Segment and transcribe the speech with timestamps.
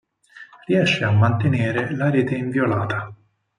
[0.65, 3.15] Riesce a mantenere la rete inviolata.